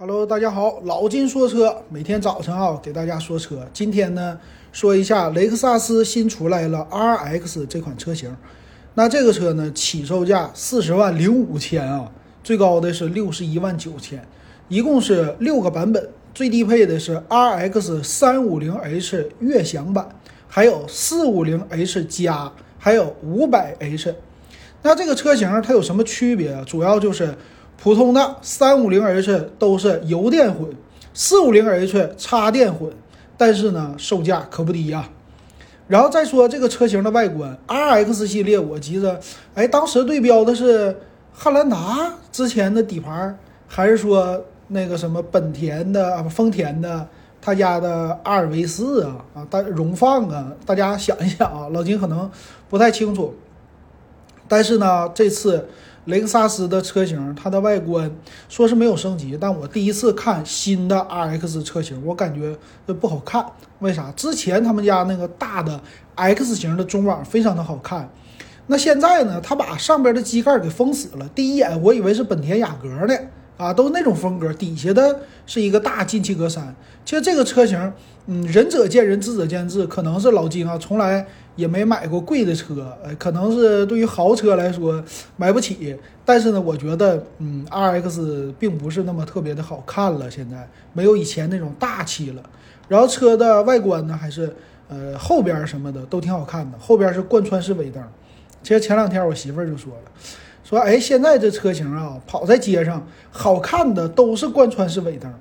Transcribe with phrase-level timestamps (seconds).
[0.00, 3.66] Hello，大家好，老金说车，每天早晨啊给大家说车。
[3.72, 4.38] 今天呢
[4.70, 8.36] 说一下雷克萨斯新出来了 RX 这款车型。
[8.94, 12.12] 那这个车呢起售价四十万零五千啊，
[12.44, 14.24] 最高的是六十一万九千，
[14.68, 20.08] 一共是六个版本，最低配的是 RX 三五零 H 悦享版，
[20.46, 24.14] 还有四五零 H 加，还有五百 H。
[24.80, 26.62] 那这个车型它有什么区别啊？
[26.64, 27.34] 主要就是
[27.80, 30.68] 普通的三五零 H 都是油电混，
[31.14, 32.90] 四五零 H 插电混，
[33.36, 35.08] 但是呢售价可不低呀。
[35.86, 39.18] 然后再说这个车型的外观，RX 系列我记得，
[39.54, 40.94] 哎，当时对标的是
[41.32, 47.08] 汉兰达之前的底盘，还是说那个什么本田的丰田的
[47.40, 50.52] 他家的阿尔卑斯啊啊大荣放啊？
[50.66, 52.30] 大家想一想啊，老金可能
[52.68, 53.34] 不太清楚。
[54.46, 55.68] 但是呢，这次
[56.08, 58.10] 雷克萨斯的车型，它的外观
[58.48, 62.56] 说是没有升级，但我第一次看新的 RX 车型，我感觉
[62.94, 63.44] 不好看。
[63.80, 64.10] 为啥？
[64.16, 65.78] 之前他们家那个大的
[66.14, 68.08] X 型的中网非常的好看，
[68.68, 71.28] 那现在呢，他把上边的机盖给封死了。
[71.34, 73.14] 第一眼我以为是本田雅阁呢，
[73.58, 76.62] 啊，都那种风格，底下的是一个大进气格栅。
[77.04, 77.92] 其实这个车型，
[78.26, 85.02] 嗯，仁者见仁，智者见智，可能是老金啊，从来也没买过贵的车，呃，可能是对于豪车来说
[85.36, 85.96] 买不起。
[86.24, 92.42] 但是呢，我觉得，嗯，RX 并不是那么特别的好看了，现在没有以前那种大气了。
[92.86, 94.54] 然后车的外观呢，还是
[94.88, 98.02] 呃后边什么的都挺好看的，后边是贯穿式尾灯。
[98.62, 100.10] 其实前两天我媳妇儿就说了，
[100.68, 105.32] 说哎，现在这车型啊，跑在街上好看的都是贯穿式尾灯，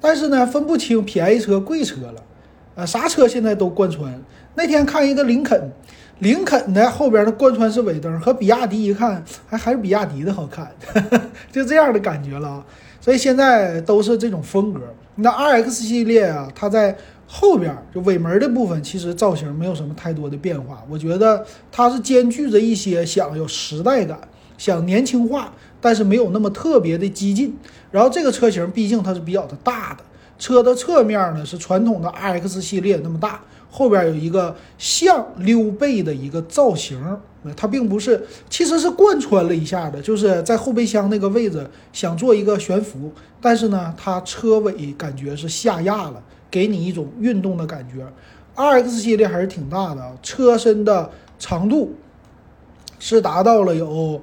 [0.00, 2.22] 但是呢，分不清便宜车贵车了。
[2.76, 4.22] 啊，啥车现在都贯穿。
[4.54, 5.72] 那天看一个林肯，
[6.20, 10.70] 林肯的后边的贯穿式尾灯和比亚迪一看，还还是比亚迪的好看，
[11.50, 12.64] 就这样的感觉了啊。
[13.00, 14.80] 所以现在都是这种风格。
[15.16, 20.84] 那 RX 系列啊，它在后边就尾门的部分，其实造型没有什么太多的变化。
[20.88, 24.18] 我觉得它是兼具着一些想有时代感、
[24.58, 27.56] 想年轻化，但是没有那么特别的激进。
[27.90, 30.04] 然后这个车型毕竟它是比较的大的。
[30.38, 33.40] 车的侧面呢是传统的 RX 系列那么大，
[33.70, 37.00] 后边有一个像溜背的一个造型，
[37.56, 48.06] 它并不是，其实是贯穿了一下的，就是在后备箱那个位置想做一个悬浮，但是呢，它车尾感觉是下压了，给你一种运动的感觉。
[48.54, 51.94] RX 系列还是挺大的，车身的长度
[52.98, 54.20] 是达到了有，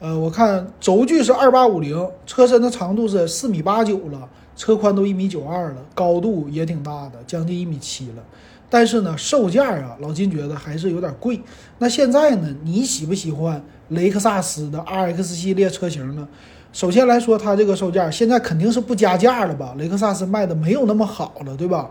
[0.00, 4.28] 呃，我看轴距是二八五零，车身的长度是四米八九了。
[4.56, 8.24] 车宽都一米九二了，高度也挺大的，将近一米七了。
[8.68, 11.40] 但是呢，售价啊，老金觉得还是有点贵。
[11.78, 16.26] 那现在呢，你喜不喜欢雷克萨斯的 RX 系列车型呢？
[16.72, 19.74] 首先来说，它这个售价现在肯定是不加价了吧？
[19.78, 21.90] 雷克萨斯卖的没有那么好了，对吧？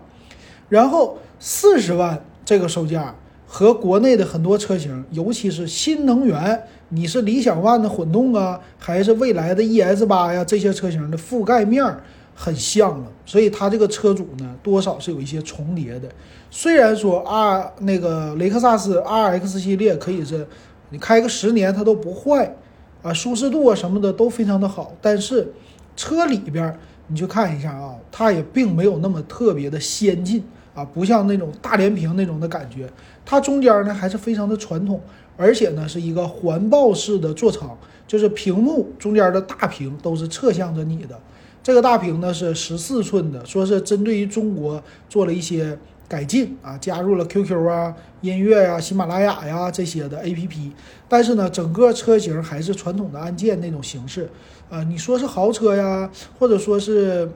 [0.68, 3.16] 然后四十万这个售价
[3.48, 11.98] 和国内的很多车型，尤其是新能源，你是理想 ONE 的混动啊，还是未来的 ES 八呀，这些车型的覆盖面。
[12.40, 16.08] 很像了，所以它这个车主呢，多少是有一些重叠的。
[16.52, 20.48] 虽然说 R 那个雷克萨斯 RX 系列可以是
[20.92, 22.56] 你开个十年它都不坏
[23.02, 25.52] 啊，舒适度啊什么的都非常的好，但是
[25.96, 26.78] 车里边
[27.08, 30.44] 你去看一下啊，它也并没有那么特别的先进
[30.78, 32.88] 啊，不像那种大连屏那种的感觉。
[33.26, 35.02] 它中间呢还是非常的传统，
[35.36, 41.20] 而且呢是一个环抱式的座舱，就是屏幕中间的大屏都是侧向着你的。
[41.64, 45.76] 这个大屏呢是十四寸的，说是针对于中国做了一些
[46.08, 50.72] 改进啊，加入了 QQ 啊、音乐呀、喜马拉雅呀这些的 APP。
[51.10, 54.30] 但是呢，整个车型还是传统的按键那种形式
[54.70, 54.84] 啊。
[54.84, 57.30] 你说是豪车呀，或者说是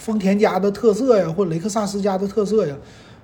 [0.00, 2.74] 丰田家的特色呀，或雷克萨斯家的特色呀，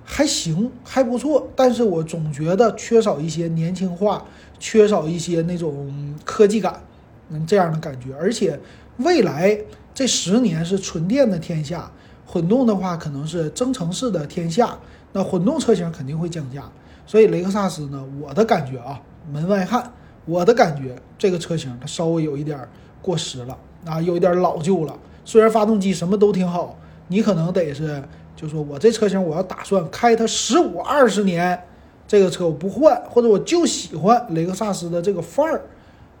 [0.05, 1.49] 还行，还不错。
[1.55, 4.23] 但是我总觉得缺少一些年轻化，
[4.59, 6.81] 缺少一些那种科技感，
[7.29, 8.15] 嗯，这样的感觉。
[8.19, 8.59] 而且
[8.97, 9.59] 未来。
[9.97, 11.91] 这十年是纯电的天下，
[12.23, 14.77] 混动的话可能是增程式的天下。
[15.11, 16.63] 那混动车型肯定会降价，
[17.07, 19.01] 所以雷克萨斯呢，我的感觉啊，
[19.33, 19.91] 门外汉，
[20.25, 22.59] 我的感觉这个车型它稍微有一点
[23.01, 24.95] 过时了啊，有一点老旧了。
[25.27, 26.77] 虽然发动机什么都挺好，
[27.09, 28.01] 你可能得是，
[28.33, 31.61] 就说我这车型我要打算开它十五二十年，
[32.07, 35.63] 这个车我不换，或者我就喜欢雷克萨斯的这个范儿，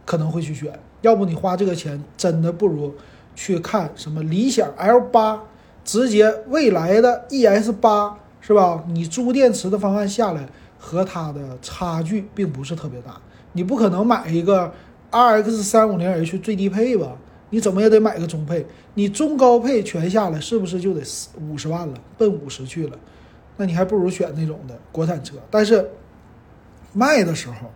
[0.05, 0.77] 可能会去选。
[1.03, 2.93] 要不你花这个钱，真的不如。
[3.33, 5.41] 去看什么理想 L 八，
[5.85, 8.83] 直接未来的 ES 八是吧？
[8.89, 13.21] 你租电池的方案下来，和它的差距并不是特别大。
[13.53, 14.73] 你不可能买一个
[15.11, 17.15] RX 三五零 H 最低配吧？
[17.49, 18.65] 你怎么也得买个中配。
[18.93, 22.97] 你中高配全下来，是不是就得四五十万了，奔五十去了？
[23.57, 25.35] 那你还不如选那种的国产车。
[25.49, 25.89] 但是
[26.93, 27.71] 卖的时候，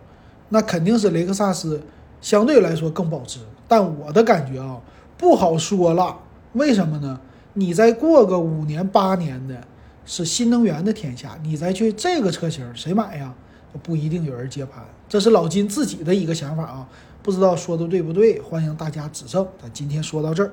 [0.48, 1.80] 那肯定是雷克萨斯
[2.20, 3.40] 相对来说更保值。
[3.66, 4.80] 但我的感觉啊，
[5.16, 6.18] 不好说了。
[6.52, 7.20] 为什么呢？
[7.54, 9.66] 你再过个五年八年的，
[10.04, 13.34] 是新能源的天下，你再去这个车型，谁买呀？
[13.82, 14.84] 不一定有人接盘。
[15.08, 16.86] 这是老金自己的一个想法啊，
[17.22, 18.40] 不知道说的对不对？
[18.40, 19.46] 欢迎大家指正。
[19.60, 20.52] 咱今天说到这儿。